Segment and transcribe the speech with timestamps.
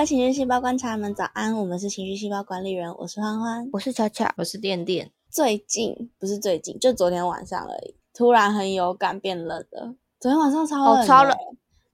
[0.00, 1.54] 位情绪细胞观察们，早安！
[1.54, 5.10] 我们是情绪细胞管理人，我是欢欢，我是巧巧，我是电电。
[5.30, 9.94] 最近不是最近，就昨天晚上而已，突然很有感，变冷了。
[10.18, 11.36] 昨天晚上超冷，超冷。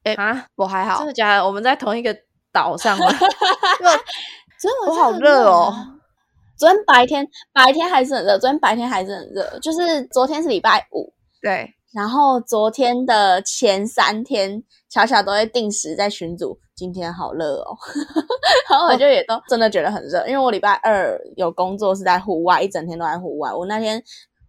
[0.05, 1.45] 哎啊，我还好，真的假的？
[1.45, 2.17] 我们在同一个
[2.53, 3.09] 岛上吗？
[4.61, 5.75] 昨天我好热哦。
[6.57, 11.75] 昨天白天白天还是很热，昨天白天还是很热，就是昨天是礼拜五，对。
[11.93, 16.61] 然后昨天的前三天，巧巧都会定时在群组。
[16.77, 17.75] 今天好热哦，
[18.71, 23.51] 然后我就也都真的觉得很热，因为我礼拜二有工作是在户外，一整天都在户外。
[23.51, 24.01] 我那天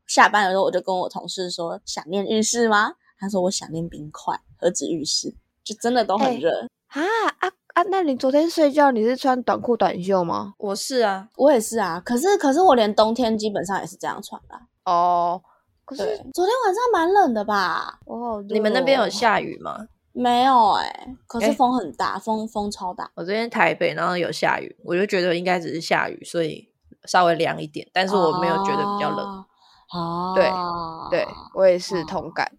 [0.07, 7.01] 下班的时候，我就跟我同事说：“想念浴室吗？”他说：“我想念冰块，何止浴室，就真的都很热啊
[7.39, 10.53] 啊啊！”那你昨天睡觉你是穿短裤短袖吗？
[10.59, 12.01] 我是啊，我也是啊。
[12.03, 15.41] 可是可是我连冬天基本上也是这样穿的哦。
[15.85, 16.03] 可是
[16.33, 17.97] 昨天晚上蛮冷的吧？
[18.05, 19.87] 哦，你们那边有下雨吗？
[20.17, 23.11] 没有哎，可是风很大，风风超大。
[23.15, 26.67] 我这边台北，然后有下雨，我就觉得应该只是下雨，所以
[27.05, 29.45] 稍微凉一点，但是我没有觉得比较冷。
[29.93, 30.49] 哦，对，
[31.11, 32.51] 对我也是同感。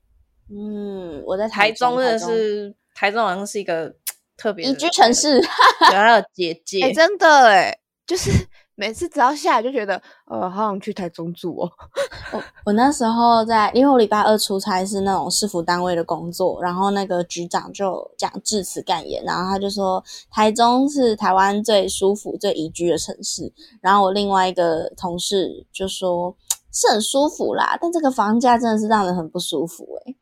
[0.50, 3.94] 嗯，我在台中的是台中，好像是一个
[4.36, 5.42] 特别宜居城市，
[5.90, 8.30] 还有姐姐，真的哎，就是。
[8.78, 11.68] 每次只要下来就觉得，呃，好想去台中住哦。
[12.32, 23.52] 我我那时候在，因为我礼拜二出差是那种市府单位的工作，然后那个局长就讲致辞感言，然后他就说台中是台湾最舒服、最宜居的城市。
[23.80, 26.32] 然后我另外一个同事就说
[26.72, 30.14] 是很舒服啦，但这个房价真的是让人很不舒服哎。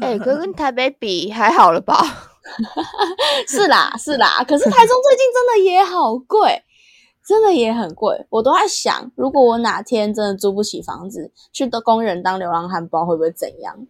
[0.00, 2.02] 哎，可跟台北比还好了吧？
[3.46, 6.64] 是啦，是啦，可是台中最近真的也好贵。
[7.26, 13.86] 真的也很贵，我都在想，如果我哪天真的租不起房子，去的工人当流浪汉，不知道会不会怎样。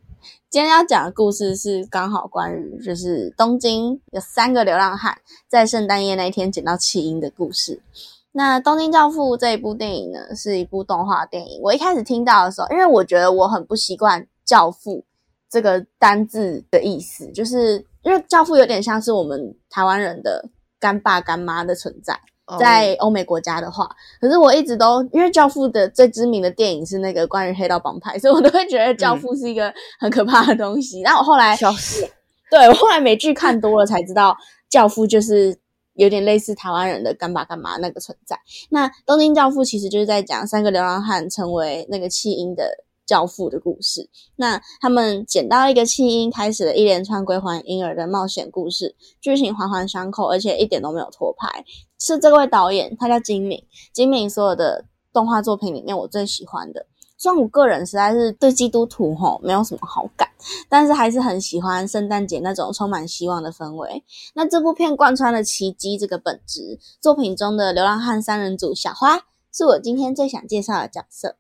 [0.49, 5.19] 今天要讲的故事是刚好关于，就是东京有三个流浪汉
[5.49, 7.83] 在圣诞夜那一天捡到弃婴的故事。
[8.31, 11.61] 那《东京教父》这一部电影呢，是一部动画电影。
[11.61, 15.05] 我一开始听到的时候，因为我觉得我很不习惯“教父”
[15.51, 22.19] 这个单字的意思，就是因为教父有点像是我们台湾人的干爸干妈的存在。
[22.59, 23.89] 在欧美国家的话，
[24.21, 31.01] 可是我一直都因为《教父》的最知名的电影是那个关于黑道帮派，所以我都会觉得《教父》是一个很可怕的东西。
[31.01, 31.57] 然后我后来，
[32.51, 34.33] 对我后来美剧看多了才知道，
[34.69, 35.57] 《教父》就是
[35.95, 38.39] 有点类似台湾人的干爸干妈那个存在。
[38.71, 42.84] 那《东京教父》其实就是在讲三个流浪汉成为那个弃婴的。
[43.07, 51.65] 教父的故事，那他们捡到一个弃婴，开始了一连串归还婴儿的冒险故事，剧情环环相扣，而且一点都没有拖拍。
[51.99, 53.63] 是这位导演，他叫金敏。
[53.93, 56.87] 金敏所有的动画作品里面，我最喜欢的。
[57.17, 60.29] 虽然我个人实在是对基督徒吼没有什么好感，
[60.69, 64.03] 但是还是很喜欢圣诞节那种充满希望的氛围。
[64.35, 69.23] 那这部片贯穿了奇迹这个本质，作品中的流浪汉三人组小花，
[69.53, 71.37] 是我今天最想介绍的角色。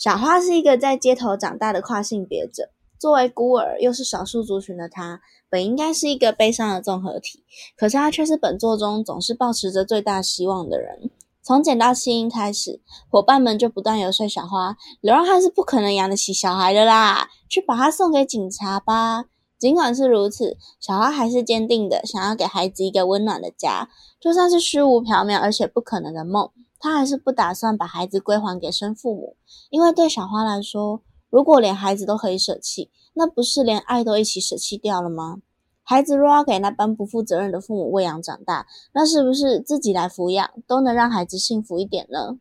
[0.00, 7.44] 小花是一个在街头长大的跨性别者，作为孤儿又是少数族群的她，本应该是一个悲伤的综合体。
[7.76, 11.10] 可是她却是本作中总是抱持着最大希望的人。
[11.42, 12.80] 从捡到弃婴开始，
[13.10, 19.26] 伙伴们就不断游说小花：流浪汉是不可能养得起小孩的啦，去把他送给警察吧。
[19.58, 26.48] 尽管是如此，小花还是坚定的想要给孩子一个温暖的家，就算是虚无缥缈而且不可能的梦。
[26.80, 29.36] 他还是不打算把孩子归还给生父母，
[29.68, 35.36] 因为对小花来说，如果连孩子都可以舍弃，那不是连爱都一起舍弃掉了吗？
[35.82, 42.38] 孩子若要给那般不负责任的父母喂养长大，那是不是自己来抚养都能让孩子幸福一点呢？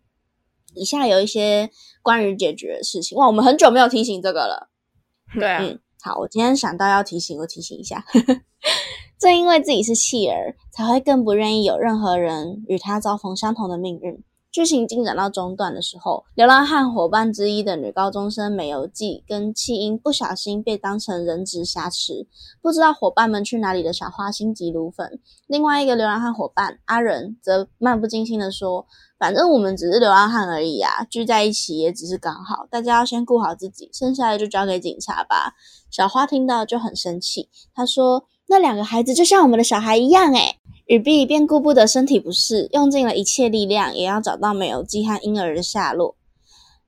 [0.76, 1.72] 以下有一些
[2.04, 3.18] 关于解决的事情。
[3.18, 4.70] 哇，我们很久没有提醒这个了。
[5.34, 8.06] 对啊，嗯，好，我今天想到要提醒，我提醒一下。
[9.20, 14.24] 正因为自己是弃儿，才会更不愿意有任何人与他遭逢相同的命运。
[14.52, 22.28] 剧情进展到中段的时候，流浪汉伙伴之一的女高中生美游纪跟弃婴不小心被当成人质挟持，
[22.60, 25.20] 不知道伙伴们去哪里的小花心急如焚。
[25.46, 28.88] 另外一个流浪汉伙伴阿仁则漫不经心的说
[29.20, 35.54] ：“反正我们只是流浪汉而已啊，聚在一起也只是刚好，大家要先顾好自己，剩下的就交给警察吧。”
[35.92, 40.58] 小花听到就很生气，她说：“那两个孩子就像我们的小孩一样，诶
[40.88, 46.16] 雨碧便顾不得身体不适，用尽了一切力量，也要找到美游纪和婴儿的下落。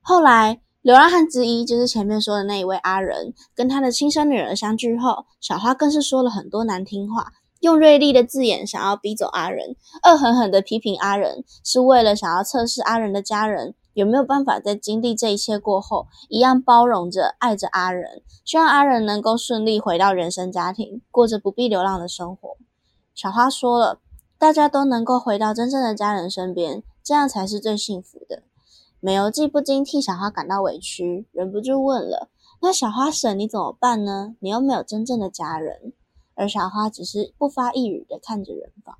[0.02, 7.28] 后来，流浪汉之一，就是前面说的那一位阿仁，跟他的亲生女儿相聚后，小花更是说了很多难听话，
[7.60, 22.58] 用锐利的字眼想要逼走阿仁，恶狠狠地批评阿仁，是为了想要测试阿仁的家人有没有办法在经历这一切过后，一样包容着、爱着阿仁，希望阿仁能够顺利回到原生家庭，过着不必流浪的生活。
[23.14, 24.00] 小花说了，
[24.38, 28.44] 大家都能够回到真正的家人身边，这样才是最幸福的。
[29.00, 32.30] 美游记不禁替小花感到委屈，忍不住问了
[32.62, 34.36] ：“那小花婶你怎么办呢？
[34.40, 35.94] 你又没有真正的家人。”
[36.36, 38.96] 而小花只是不发一语的看着远方。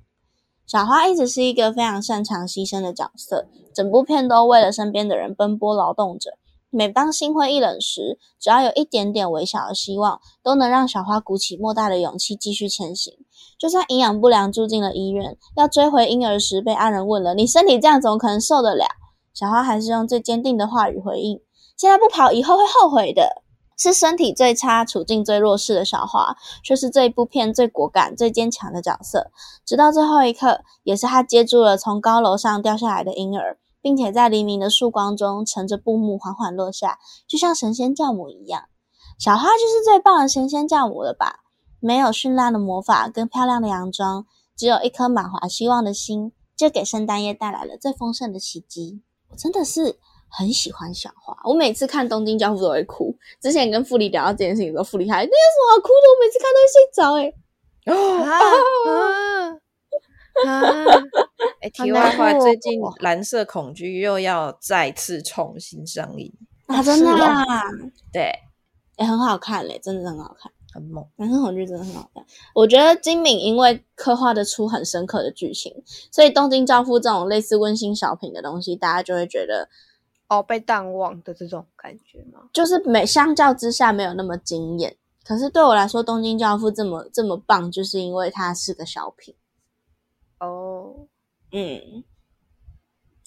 [0.72, 6.38] 小花一直是一个非常擅长牺牲的角色，整部片都为了身边的人奔波劳动着。
[6.70, 13.12] 每当心灰意冷时，只要有一点点微小的希望，都能让小花鼓起莫大的勇气继续前行。
[13.58, 18.86] 就算营养不良住进了医院，要追回婴儿时被爱人问了：“你身体这样怎么可能受得了？”
[19.34, 21.38] 小花还是用最坚定的话语回应
[21.76, 23.41] ：“现在不跑，以后会后悔的。”
[23.82, 29.32] 是身体最差、处境最弱势的小花，却是这一部片最果敢、最坚强的角色。
[29.64, 38.68] 直到最后一刻，也是她接住了从高楼上掉下来的婴儿，并且在黎明的曙光中，乘着布幕缓缓落下，就像神仙教母一样。
[39.18, 41.40] 小花就是最棒的神仙教母了吧？
[41.80, 44.26] 没有绚烂的魔法跟漂亮的洋装，
[44.56, 49.02] 只有一颗满怀希望的心，就给圣诞夜带来了最丰盛的奇迹。
[49.30, 49.98] 我真的是。
[50.34, 53.14] 很喜欢小花，我每次看《东京教父》都会哭。
[53.38, 56.08] 之前跟傅里聊到这件事情的时候，傅里还那有什么好哭的？
[56.08, 57.20] 我每次看都会睡着。
[57.20, 57.30] 哎，
[60.48, 60.50] 啊！
[61.60, 66.32] 哎， 题外话，最近《蓝色恐惧》又要再次重新上映
[66.66, 66.82] 啊！
[66.82, 67.12] 真的？
[68.10, 68.32] 对，
[68.96, 71.04] 也很好看嘞，真的很好看，很猛。
[71.16, 72.24] 《蓝色恐惧》真的很好看。
[72.54, 79.68] 我觉得金敏因为刻画的出很深刻的剧情，所以《东京教父》这种类似温馨小品的东西，大家就会觉得。
[80.32, 82.48] 哦，被淡忘的这种感觉吗？
[82.54, 89.36] 就是没相较之下没有那么惊艳，可是对我来说，《东京教父》这么这么棒，就是因为它是个小品。
[90.40, 91.06] 哦，
[91.50, 92.02] 嗯，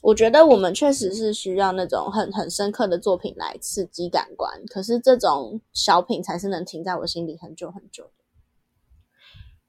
[0.01, 8.23] 我觉得我们确实是需要那种很很深刻的作品来刺激感官，可是这种小品才是能停在我心里很久很久的。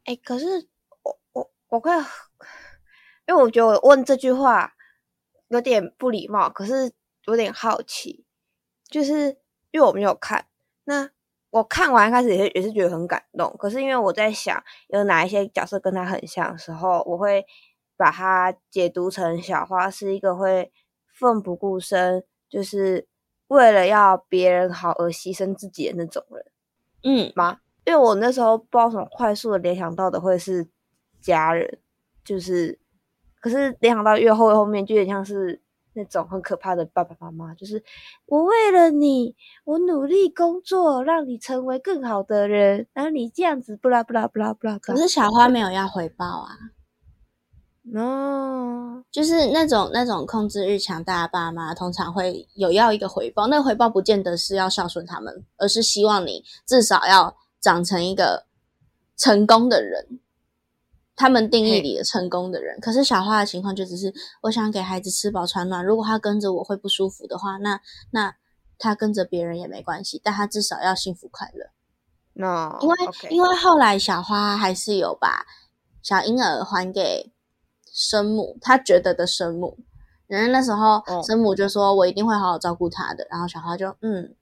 [0.04, 0.66] 哎，可是
[1.02, 1.98] 我我我快，
[3.28, 4.72] 因为我觉得我问这句话
[5.48, 6.92] 有点不礼貌，可是。
[7.26, 8.24] 有点好奇，
[8.88, 9.36] 就是
[9.72, 10.46] 因为我没有看，
[10.84, 11.10] 那
[11.50, 13.54] 我看完开始也是也是觉得很感动。
[13.58, 17.44] 可是因为我在想有哪一些角色跟他很像的时候，我会
[17.96, 20.70] 把它解读成小花是一个会
[21.12, 23.08] 奋不顾身，就是
[23.48, 26.44] 为了要别人好而牺牲自己的那种人，
[27.02, 27.58] 嗯吗？
[27.84, 30.68] 因为我那时候不知道什么快速的联想到的会是
[31.20, 31.80] 家人，
[32.24, 32.78] 就是
[33.40, 35.60] 可是联想到越后后面就有点像是。
[35.96, 37.82] 那种很可怕的爸爸妈妈，就是
[38.26, 39.34] 我为了你，
[39.64, 44.78] 我努力工作，让你成为更好的人，然后你这样子，不啦不啦不啦不啦。
[44.78, 46.54] 可是小花没有要回报啊，
[47.98, 58.44] 哦，就是那种那种控制欲强大的爸妈，通常会有要一个回报，那个回报不见得是要孝顺他们，而是希望你至少要长成一个
[59.16, 60.20] 成功的人。
[61.16, 65.84] 他们定义里的成功的人，可是小花的情况就只是，我想给孩子吃饱穿暖。
[65.84, 67.80] 如果他跟着我会不舒服的话，那
[68.10, 68.36] 那
[68.78, 71.70] 他跟着别人也没关系，但他至少要幸福快乐。
[72.34, 72.96] 那因为
[73.30, 75.46] 因为后来小花还是有把
[76.02, 77.32] 小婴儿还给
[77.90, 79.78] 生母，她觉得的生母，
[80.26, 84.34] 然后那时候生母就说：“我一定会好好照顾他的。”然后小花就嗯，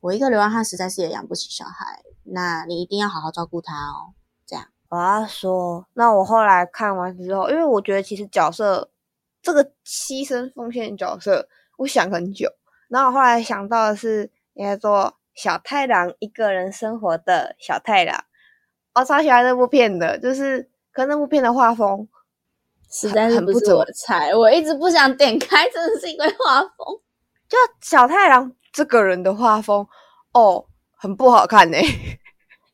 [0.00, 4.14] 我一个流浪汉实在是也养不起小孩，那你一定要好好照顾他哦。
[4.90, 8.90] 我要说，那我后来看完之后，因为我觉得其实角色
[9.40, 12.50] 这个牺牲奉献角色，我想很久，
[12.88, 18.24] 然后我后来想到的是，应该做小太郎一个人生活的小太郎。
[18.94, 22.08] 我超喜欢这部片的，就是可那部片的画风
[22.90, 27.00] 实在是不是我的菜，我一直不想点开，真的是因为画风。
[27.48, 29.86] 就小太郎这个人的画风，
[30.32, 30.66] 哦，
[30.96, 31.78] 很不好看呢。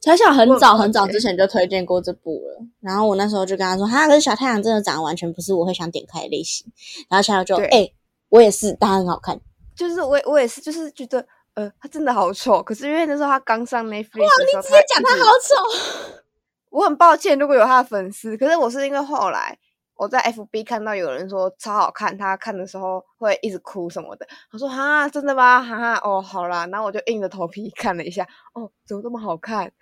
[0.06, 6.64] 小小很早很早之前就推荐过这部了，然后我那时候就跟他说：“哈，可是小太阳真的长得完全不是我会想点开的类型。”
[7.10, 7.90] 然后小小就：“哎，
[8.28, 9.40] 我也是，他很好看。”
[9.74, 12.62] 就是我我也是，就是觉得呃，他真的好丑。
[12.62, 16.22] 可是因为那时候他刚上 Netflix，哇，你直接讲他好丑，
[16.70, 18.36] 我很抱歉，如果有他的粉丝。
[18.36, 19.58] 可是我是因为后来
[19.96, 24.26] 我在 FB 看到有人说超好看，他看的时候会一直哭什么的。
[24.52, 25.60] 我说：“哈，真的吗？
[25.60, 28.22] 哈哈，哦，好啦。”然后我就硬着头皮看了一下，
[28.54, 29.72] 哦，怎么这么好看？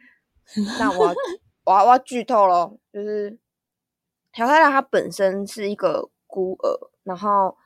[0.78, 1.14] 那我
[1.64, 3.38] 我我要剧透咯，就是
[4.32, 7.56] 小太阳他本身是一个孤儿，然后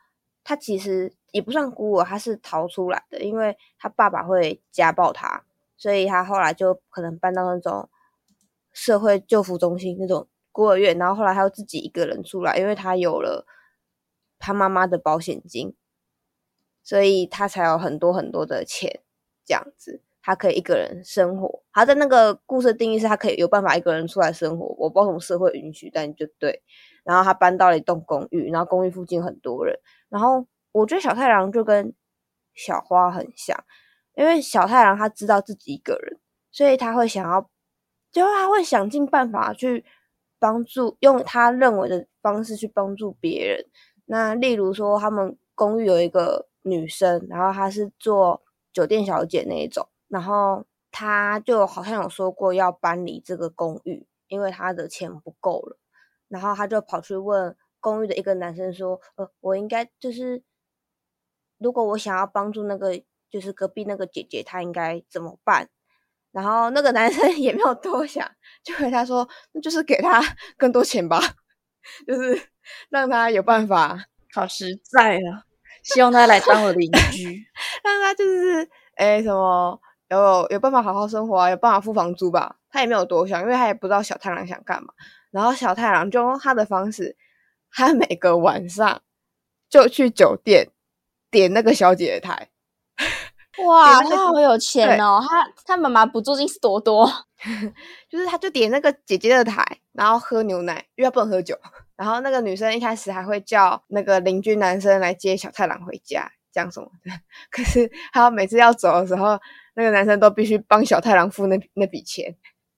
[0.45, 5.45] 他其实也不算孤儿，他是逃出来的，因为他爸爸会家暴他，
[5.77, 7.89] 所以他后来就可能搬到那种
[8.73, 13.47] 社会救扶中心那种孤儿院，然后后来他又自己一个人出来，因为他有了
[14.39, 15.75] 他妈妈的保险金，
[16.83, 19.01] 所以他才有很多很多的钱
[19.45, 20.01] 这样子。
[20.29, 24.67] 他可以一个人生活，他在那个故事的定义是他可以有办法一个人出来生活。
[24.79, 26.63] 我不知道什么社会允许，但就对。
[27.03, 29.75] 然后他搬到了一栋公寓，然后公寓附近很多人，
[30.11, 31.95] 然后我觉得小太郎就跟
[32.55, 33.59] 小花很像，
[34.17, 36.21] 因为小太郎他知道自己一个人，
[36.53, 37.41] 所以他会想要，
[38.13, 39.83] 就是他会想尽办法去
[40.39, 43.65] 帮助，用他认为的方式去帮助别人。
[44.05, 48.43] 那例如说，他们公寓有一个女生，然后她是做
[48.75, 55.79] 酒店小姐那一种，然后他就好像有说过要搬离这个公寓，因为他的钱不够了。
[56.29, 60.43] 然后他就跑去问公寓的一个男生说：“呃，我应该就是
[61.61, 63.01] 如果我想要帮助那个
[63.31, 65.69] 就是隔壁那个姐姐，她应该怎么办？”
[66.33, 68.31] 然后那个男生 也没有多想，
[68.63, 70.23] 就回答说：“那就是给他
[70.57, 71.21] 更多钱吧，
[72.07, 72.41] 就是
[72.91, 73.99] 让他有办法。”
[74.35, 75.43] 好实在啊！
[75.83, 77.47] 希望他来当我邻居，
[77.83, 82.57] 让他就是诶什么有有办法好好生活啊，有办法付房租吧。
[82.71, 84.93] 他也没有多想，因为他也不知道小太郎想干嘛。
[85.31, 87.17] 然后小太郎就用他的方式，
[87.71, 89.01] 他每个晚上
[89.69, 90.69] 就去酒店
[91.31, 92.49] 点那个小姐的台。
[93.67, 95.21] 哇， 他好有钱哦！
[95.29, 97.07] 他他妈妈补助金是多多，
[98.09, 101.59] 就是他就点那个姐姐的台，然后喝牛奶，因为不能喝酒。
[101.97, 107.11] 然后那个女生一开始还会叫那个邻居男生来接小太郎回家，讲什么的。
[107.51, 109.37] 可是他每次要走的时候，
[109.79, 112.35] 那个男生都必须帮小太郎付那那笔钱，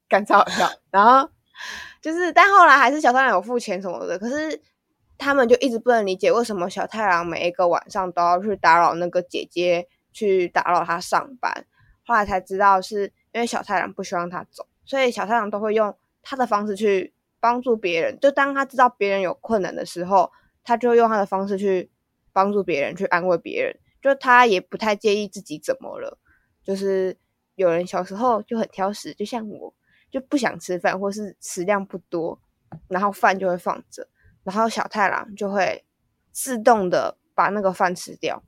[0.07, 0.71] 干超好笑。
[0.91, 1.27] 然后
[2.03, 4.19] 就是，但后来还是小太郎有付钱什么的。
[4.19, 4.61] 可是
[5.17, 11.65] 他们就一直不能理解，为什么小太郎每一个晚上都要去打扰那个姐姐，去打扰她上班。
[12.05, 17.15] 后来才知道，是因为小太郎不希望他走，所以小太郎都会用他的方式去。
[17.43, 20.31] 帮助别人，就当他知道别人有困难的时候，
[20.63, 21.91] 他就用他的方式去
[22.35, 23.75] 帮助别人，去安慰别人。
[24.03, 26.19] 就他也不太介意自己怎么了。
[26.71, 27.17] 就是
[27.57, 29.75] 有人小时候就很挑食，就像我，
[30.09, 32.41] 就不想吃饭，或是食量不多，
[32.87, 34.07] 然后饭就会放着，
[34.45, 35.85] 然后小太郎就会
[36.31, 38.41] 自动的把那个饭吃掉，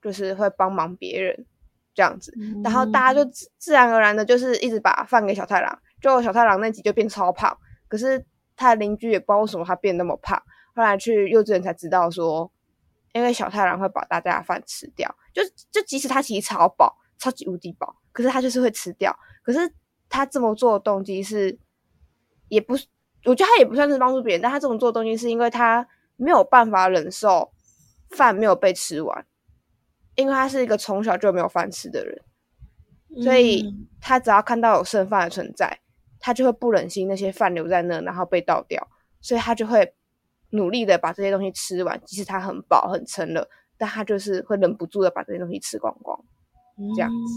[0.00, 1.46] 就是会帮忙别人
[1.92, 2.32] 这样子。
[2.62, 7.58] 然后大家就自自然而然的，就是一直把饭给小太郎，就小太郎那集就变超胖。
[7.88, 8.24] 可是
[8.54, 10.40] 他的邻居也不知道为什么他变那么胖，
[10.76, 12.48] 后来去幼稚园才知道说，
[13.14, 19.14] 因为小太郎会把大家的饭吃掉，就就即使他其实超饱，超级无敌饱，可是他就是会吃掉。
[19.42, 19.58] 可是
[20.08, 21.58] 他这么做的动机是，
[22.48, 22.86] 也不是，
[23.24, 27.52] 我觉得他也不算是帮助别人，但他这么做的动机是因为他没有办法忍受
[28.10, 29.26] 饭没有被吃完，
[30.14, 32.22] 因为他是一个从小就没有饭吃的人，
[33.22, 35.80] 所以他只要看到有剩饭的存在。
[36.20, 38.84] 他就会不忍心那些饭留在那，然后被倒掉，
[39.20, 39.94] 所以他就会
[40.50, 46.20] 努力的把这些东西吃完，即使他很饱很撑了，但他就是会忍不住的把这些东西吃光光，
[46.96, 47.34] 这样子。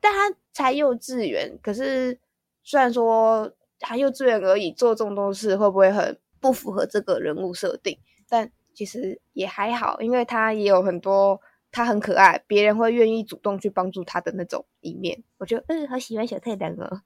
[0.00, 2.18] 但他才幼稚园，可是
[2.62, 7.98] 虽然说他幼稚园而已，做这种东西会不会很不符合这个人物设定？
[8.28, 11.40] 但其实也还好，因为他也有很多
[11.72, 15.22] 他很可爱，别人会愿意主动去帮助他的那种一面。
[15.38, 17.02] 我觉得嗯，好喜欢小太郎哦。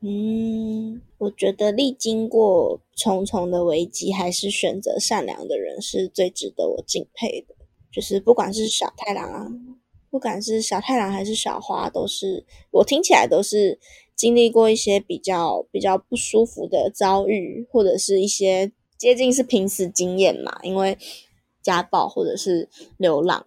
[0.00, 7.54] 嗯，我觉得历经过重重的危机，还是选择善良的人是最值得我敬佩的。
[7.92, 9.46] 就是不管是小太郎啊，
[10.12, 13.80] 不管是小太郎还是小花，都是我听起来都是
[14.14, 20.98] 经历过一些比较比较不舒服的遭遇，或者是一些接近是濒死经验嘛，因为
[21.62, 23.46] 家暴或者是流浪。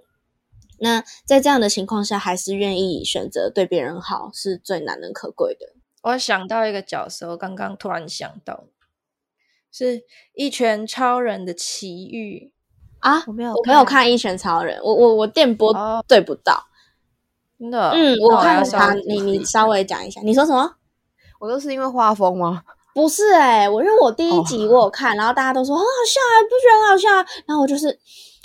[0.79, 5.67] 那在这样的情况下，还是愿意选择对别人好，是最难能可贵的。
[6.01, 8.65] 我想到一个角色，我刚刚突然想到，
[9.71, 10.03] 是
[10.33, 12.51] 一拳超人的奇遇
[13.05, 13.23] 啊！
[13.27, 15.71] 我没有，我没有看一拳超人，我我我电波
[16.07, 16.59] 对不到，
[17.59, 17.91] 真的。
[17.91, 20.75] 嗯，我看他，你你稍微讲一下，你说什么？
[21.39, 22.63] 我都是因为画风吗？
[22.93, 27.43] 不是哎，我因为我第一集我有看，然后大家都说很好笑啊，不觉得很好笑啊？
[27.45, 27.99] 然后我就是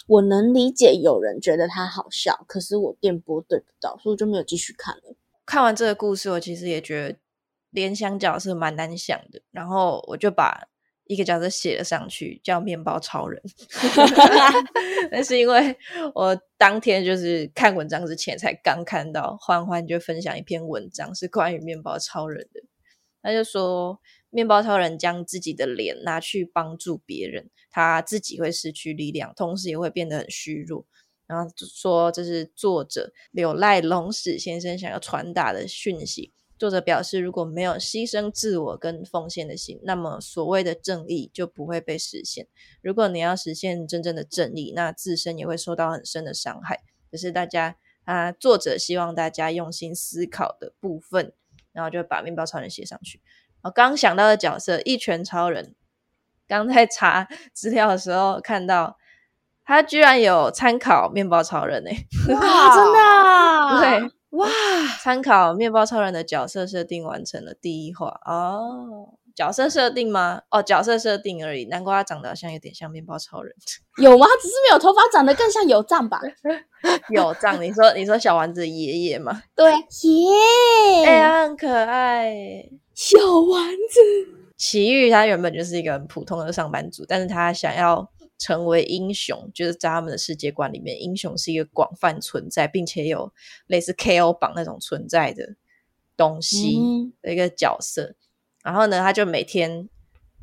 [0.06, 5.16] 我能理解有人觉得他好笑，可是我电波对不到，所以我就没有继续看了。
[5.46, 7.16] 看完这个故事，我其实也觉得。
[7.72, 10.66] 联想角是蛮难想的，然后我就把
[11.10, 13.42] 一个角色写了上去，叫面包超人。
[15.10, 15.76] 那是因为
[16.14, 22.60] 我当天就是看文章之前才刚看到欢欢就分享一篇文章，是关于面包超人的。
[23.22, 23.98] 他就说，
[24.30, 30.86] 面包超人将自己的脸拿去帮助别人，他自己会失去力量，同时也会变得很虚弱。
[31.26, 36.32] 然后说这是作者柳赖龙史先生想要传达的讯息。
[36.60, 42.46] 作者表示，如果没有牺牲自我跟奉献的心，那么所谓的正义就不会被实现。
[42.82, 46.82] 如果你要实现真正的正义，那自身也会受到很深的伤害。
[47.10, 51.32] 这是大家啊，作者希望大家用心思考的部分，
[51.72, 53.22] 然后就把面包超人写上去。
[53.62, 55.74] 我刚想到的角色一拳超人，
[56.46, 58.98] 刚在查资料的时候看到，
[59.64, 63.80] 他居然有参考面包超人诶、哇，真的、啊？
[63.80, 64.48] 对，哇，
[65.02, 69.14] 参考面包超人的角色设定完成了第一话哦。
[69.34, 70.42] 角色设定吗？
[70.50, 73.54] 哦，角色设定而已，难怪他长得好像有点像面包超人。
[74.02, 74.26] 有吗？
[74.42, 76.20] 只是没有头发，长得更像有藏吧？
[77.10, 79.42] 有藏，你说你说小丸子爷爷吗？
[79.54, 79.72] 对，
[80.02, 82.68] 耶，哎呀，很可爱。
[82.92, 84.00] 小丸子，
[84.58, 88.10] 奇遇他原本就是一个很普通的上班族，但是他想要
[88.40, 93.32] 成为英雄，就是在他们的世界观里面，英雄是一个广泛存在，并且有
[93.66, 95.56] 类似 KO 榜那种存在的
[96.16, 98.16] 东西嗯的一个角色。
[98.64, 99.88] 然后呢，他就每天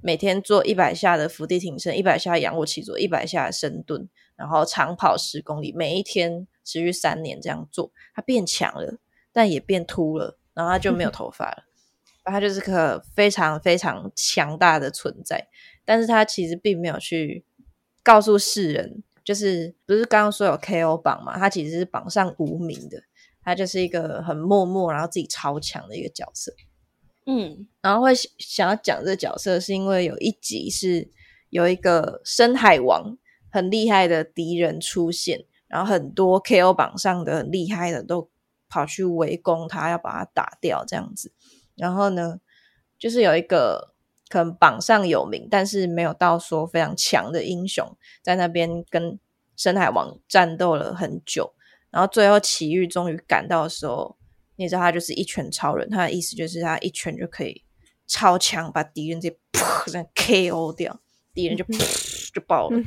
[0.01, 8.99] 每天做一百下的伏地挺身，一百下仰卧起坐，一百下的深蹲，然后长跑十公里，每一天持续三年这样做，他变强了，
[9.33, 11.63] 但也变秃了，然后他就没有 头发了。
[12.29, 15.47] 他就是个非常非常强大的存在，
[15.85, 17.45] 但是他其实并没有去
[18.07, 21.37] 告诉世人，就是不是刚刚说有 KO 榜嘛？
[21.37, 23.03] 他其实是榜上无名的，
[23.43, 26.53] 他就是一个很默默，然后自己超强的一个角色。
[27.25, 31.11] 嗯然后会想想要讲这个角色，是因为有一集是
[31.49, 33.17] 有一个深海王
[33.51, 38.29] 很厉害的敌人出现，然后很多 KO 榜上的很厉害的都
[38.69, 41.33] 跑去围攻他，要把他打掉这样子。
[41.75, 42.39] 然后呢，
[42.97, 43.93] 就是有一个
[44.29, 49.19] 可能榜上有名，但是没有到说非常强的英雄，在那边跟
[49.55, 51.53] 深海王战斗了很久，
[51.89, 54.17] 然后最后奇遇终于赶到的时候，
[54.55, 57.63] 你知道他就是一拳超人，他的意思就是他一拳就可以
[58.05, 60.99] 超强把敌人直接噗这样 KO 掉，
[61.33, 62.79] 敌人就噗就爆了。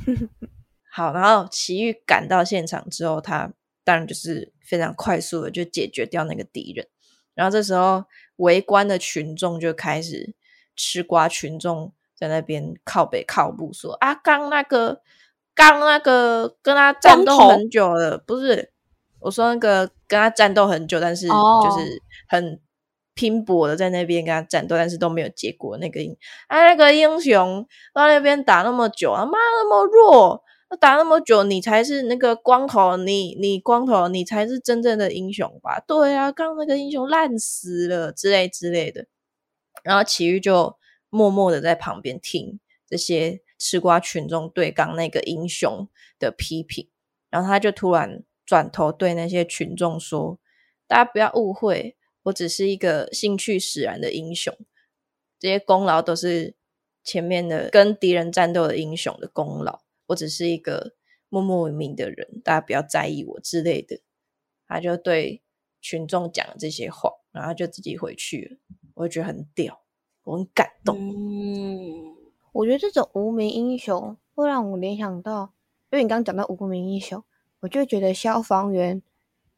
[0.93, 3.53] 好，然后奇遇赶到现场之后，他
[3.85, 6.87] 当然就是非常快速的就解决掉那个敌人。
[7.35, 8.05] 然后这时候
[8.37, 10.35] 围观的群众就开始
[10.81, 15.03] 吃瓜，群众在那边靠北靠步说：“啊，刚那个
[15.55, 18.73] 刚那个跟他战斗很久了，不是
[19.19, 22.59] 我说那个跟他战斗很久，但是哦就是很
[23.15, 25.77] 拼搏的在那边跟他战斗，但是都没有结果。
[25.77, 26.17] 那个英
[26.49, 30.43] 啊，那个英雄到那边打那么久，他妈那么弱。”
[30.79, 35.81] 打那么久，你才是那个光头，你你光头，你才是真正的英雄吧？
[35.85, 39.07] 对啊，刚那个英雄烂死了之类之类的。
[39.83, 40.77] 然后奇遇就
[41.09, 45.89] 默默的在旁边听这些吃瓜群众对刚那个英雄
[46.19, 46.89] 的批评，
[47.29, 50.39] 然后他就突然转头对那些群众说
[50.89, 54.57] ：“大家不要误会，我只是一个兴趣使然的英雄，
[55.39, 56.55] 这些功劳都是
[57.05, 60.95] 前面的跟敌人战斗的英雄的功劳。”我只是一个
[61.29, 64.01] 默默无名的人，大家不要在意我之类的。
[64.67, 65.41] 他就对
[65.81, 68.57] 群众讲了这些话，然后就自己回去了。
[69.01, 69.81] 我会觉得很屌，
[70.25, 70.95] 我很感动。
[70.99, 72.15] 嗯，
[72.53, 75.55] 我觉得这种无名英雄会让我联想到，
[75.91, 77.25] 因为你刚刚讲到无名英雄，
[77.61, 79.03] 我就觉得消防员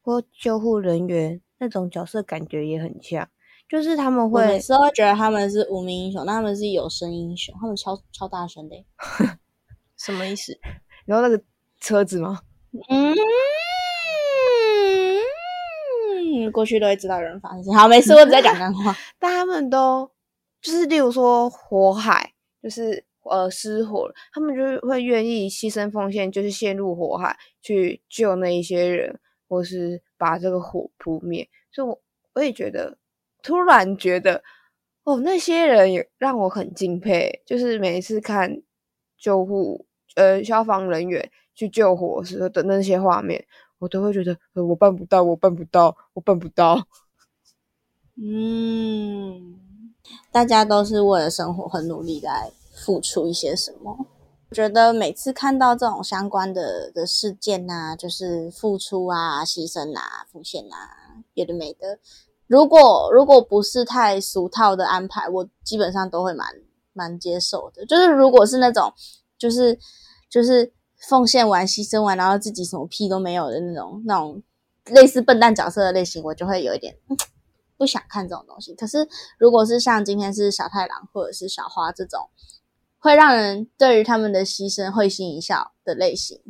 [0.01, 3.29] 或救护人员那种角色感觉也很像，
[3.69, 8.87] 就是他们会每会次都觉得他们是无名英雄，但他们是有声英雄，他们超超大声的欸。
[9.99, 10.57] 什么意思？
[11.05, 11.43] 然后那个
[11.81, 12.43] 车子吗？
[12.89, 13.13] 嗯，
[16.51, 17.75] 过去都会知道有人发生事情。
[17.75, 18.95] 好，没事，我只在讲干话。
[19.19, 20.11] 但他们都
[20.61, 29.19] 就是，例如说火海，就是呃失火了，他们就是会愿意牺牲奉献，就是陷入火海去救那一些人，
[29.49, 31.49] 或是把这个火扑灭。
[31.73, 32.01] 所以我
[32.35, 32.97] 我也觉得，
[33.43, 34.43] 突然觉得，
[35.05, 37.43] 哦，那些人也让我很敬佩。
[37.45, 38.63] 就是每一次看
[39.19, 43.45] 救护呃消防人员去救火时候的那些画面，
[43.83, 46.87] 我都会觉得，呃，我办不到，我办不到，我办不到。
[48.15, 49.59] 嗯，
[50.31, 54.07] 大家都是为了生活很努力在付出一些什么。
[54.51, 61.99] 我觉得每次看到这种相关的的事件啊，就是付出啊、牺牲啊、奉献啊，有的没的。
[62.47, 66.47] 如果如果不是太俗套的安排，我基本上都会蛮
[66.93, 67.85] 蛮接受的。
[67.85, 68.93] 就是如果是那种，
[69.37, 69.77] 就是
[70.31, 70.73] 就是
[71.09, 74.43] 奉献完、牺牲完，然后自己什么屁都没有的那种那种
[74.87, 76.97] 类似笨蛋角色的类型，我就会有一点。
[77.77, 78.75] 不想看这种东西。
[78.75, 82.31] 可是如果是像今天是小太郎或者是小花这种，
[82.99, 86.41] 会让人对于他们的牺牲会心一笑的类型，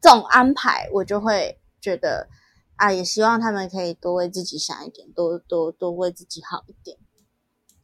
[0.00, 2.28] 这种安排我就会觉得
[2.74, 6.98] 啊，也希望他们可以多为自己想一点，多多多为自己好一点。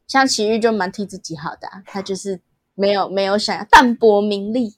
[0.09, 2.41] 像奇遇就蛮替自己好的、啊，他就是
[2.75, 4.77] 没有没有想要淡泊名利，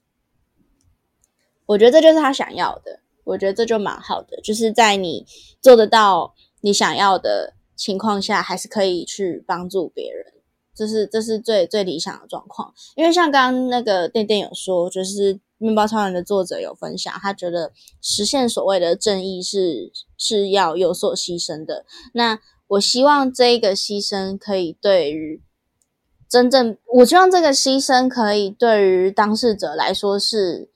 [1.67, 3.01] 我觉得这就是他想要的。
[3.25, 5.27] 我觉得这就蛮好的，就是在你
[5.63, 10.27] 做得到你想要的情况下，还是可以去帮助别人。
[10.75, 12.75] 这是这是最最理想的状况。
[12.97, 17.73] 因为像刚刚那个店店有说，就是《面包超人》的作者有分享，他觉得
[18.03, 21.87] 实现所谓的正义是是要有所牺牲的。
[22.13, 25.43] 那我希望这一个牺牲可以对于
[26.29, 30.69] 真正，我希望这个牺牲可以对于当事者来说是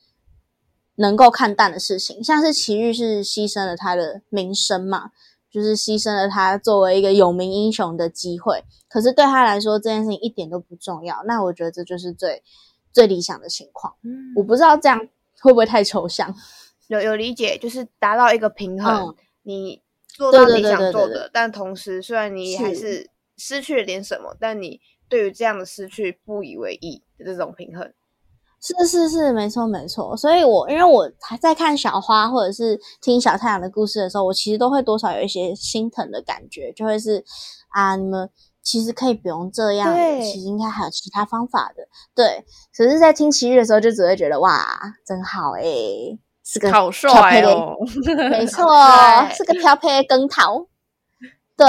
[0.99, 2.23] 能够看淡的事情。
[2.23, 5.11] 像是奇遇是牺牲了他的名声嘛，
[5.51, 8.63] 就是牺牲了他作为一个有名英雄的机会。
[8.89, 11.23] 可是对他来说，这件事情一点都不重要。
[11.27, 12.43] 那我觉得这就是最
[12.93, 13.95] 最理想的情况。
[14.03, 14.99] 嗯我不知道这样
[15.41, 16.35] 会不会太抽象。
[16.89, 27.93] 有有理解，就是达到一个平衡，嗯你做到你对对对对对想做的，但同时虽然你还是是失去了点什么，但你对于这样的失去不以为意的这种平衡。
[28.61, 30.17] 是是是，没错没错。
[30.17, 37.25] 所以我因为我还在看小花或者是听小太阳的故事的时候，我其实都会多少有一些心疼的感觉，就会是
[37.71, 38.29] 啊，你们
[38.63, 41.87] 其实可以不用这样其实应该还有其他方法的。
[42.15, 44.67] 对，只是在听奇遇的时候，就只会觉得哇，
[45.07, 47.77] 真好诶、是个好漂配的帅哦！
[48.31, 48.65] 没错，
[49.35, 50.67] 是个漂配的羹桃。
[51.57, 51.67] 对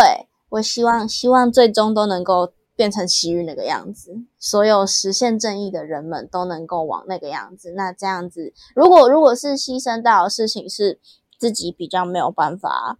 [0.49, 7.73] 我希望，希望最终都能够变成奇遇那个样子，所有实现正义的人们都能够往那个样子。
[7.75, 10.97] 那这样子，如果如果是牺牲到的事情是
[11.37, 12.97] 自己比较没有办法，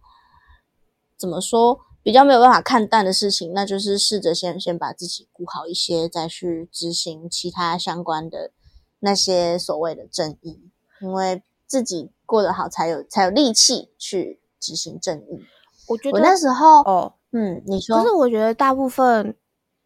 [1.16, 1.80] 怎么说？
[2.02, 8.52] 比较没有办法看淡的事情，那就是试着先先把自己顾好一些，再去执行其他相关的
[8.98, 15.42] 那些所谓的正义，因为自己过得好，才有才有力气去执行正义。
[15.88, 19.36] 我觉得我那时候，哦，嗯，你可说是我觉得大部分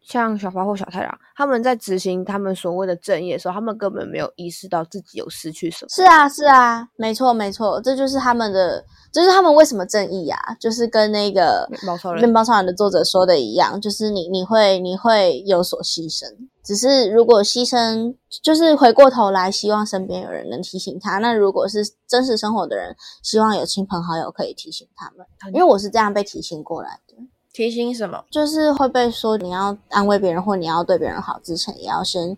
[0.07, 5.89] 像小花或小太阳，他们在执行他们所谓的正义的时候，他们根本没有意识到自己有失去什么。
[5.89, 16.25] 是啊，是啊，没错，没错，这就是他们的，这就是他们为什么正义啊，就是跟那个面包超人面包超人的作者说的一样，就是你你会你会有所牺牲，
[16.63, 21.17] 只是如果牺牲，就是回过头来，希望身边有人能提醒他。
[21.17, 27.15] 那如果是真实生活的人，希望有亲朋好友可以提醒他们，因为我是这样被提醒过来的。
[27.55, 28.21] 提醒什么？
[28.29, 32.37] 就是会被说你要安慰别人或你要对别人好之前，也要先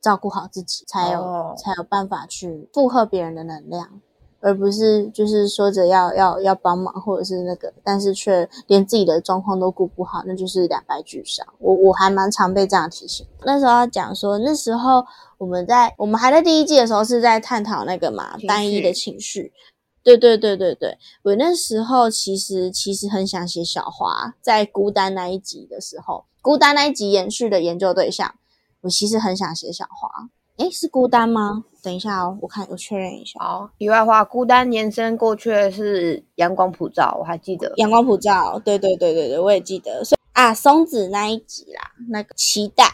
[0.00, 4.00] 照顾好自己，才有、哦才有办法去负荷别人的能量，
[4.40, 11.46] 而不是就是说着要要要帮忙或者是那个，但是却连自己的状况都顾不好，那就是两败俱伤。
[11.60, 13.24] 我我还蛮常被这样提醒。
[13.44, 15.04] 那时候要讲说，那时候
[15.38, 19.52] 我们在我们还在第一季的时候是在探讨那个嘛单一的情绪。
[20.02, 28.34] 对对对对对，我那时候其实其实很想写小花，在孤单那一集的时候，孤单那一集延续的研究对象，
[28.82, 30.28] 我其实很想写小花。
[30.56, 31.64] 诶，是孤单吗？
[31.80, 33.38] 等一下哦，我看我确认一下。
[33.38, 37.72] 好，题外话，孤单延伸过去的是阳光普照，我还记得。
[37.76, 40.04] 阳光普照，对对对对对，我也记得。
[40.04, 42.84] 所以啊，松子那一集啦，那个期待，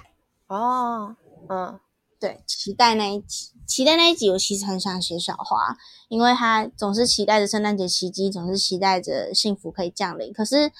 [0.48, 1.16] 哦，
[1.48, 1.80] 嗯，
[2.20, 5.76] 对，期待那一集，期待那一集，我其实很想写小花，
[6.08, 10.32] 因为她总是期待着圣诞节奇迹，总是期待着幸福可以降临。
[10.32, 10.70] 可是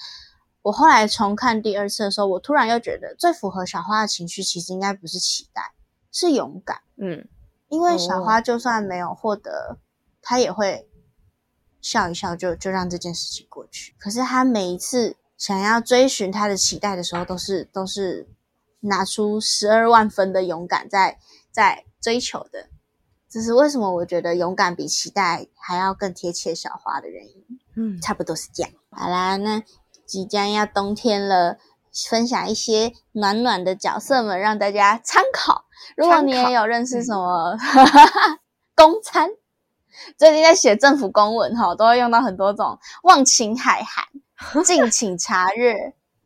[0.61, 5.73] 我后来重看第二次的时候，我突然又觉得最符合小花的情绪，其实应该不是期待，
[6.11, 6.81] 是勇敢。
[6.97, 7.27] 嗯，
[7.69, 9.77] 因为小哦花就算没有获得，
[10.21, 10.87] 她也会
[11.81, 13.95] 笑一笑就就让这件事情过去。
[13.99, 18.27] 可是她每一次想要追寻她的期待的时候，都是都是
[18.81, 21.19] 拿出十二万分的勇敢在
[21.51, 22.69] 在追求的。
[23.35, 23.91] 这是为什么？
[23.91, 27.45] 我觉得勇敢比期待还要更贴切小花的原因。
[27.75, 28.71] 嗯，差不多是这样。
[28.91, 29.61] 好啦，那
[30.05, 31.57] 即将要冬天了，
[32.09, 35.65] 分享一些暖暖的角色们，让大家参考。
[35.97, 37.57] 如果你也有认识什么
[38.73, 39.29] 公餐，
[40.17, 44.05] 最近在写政府公文哈，都会用到很多种忘情海涵、
[44.63, 45.75] 敬请查阅、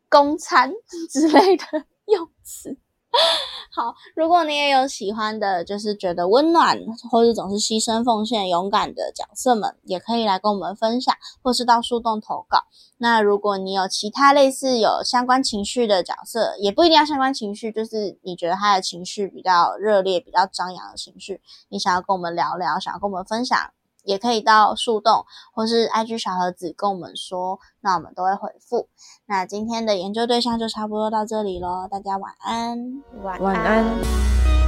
[0.08, 0.72] 公餐
[1.10, 1.64] 之类的
[2.06, 2.78] 用词。
[3.74, 6.78] 好，如果你也有喜欢的，就是觉得温暖，
[7.10, 12.64] 或是总是牺牲奉献、勇敢的角色们，也可以来跟我们分享，或是到树洞投稿。
[12.98, 23.58] 那如果你有其他类似有相关情绪的角色，也不一定要相关情绪，就是你觉得他的情绪比较热烈、比较张扬的情绪，你想要跟我们聊聊，想要跟我们分享，
[24.04, 28.88] 也可以到树洞或是 IG 小盒子跟我们说，那我们都会回复。
[29.26, 33.02] 那今天的研究对象就差不多到这里喽，大家晚安。
[33.22, 34.59] 晚晚安。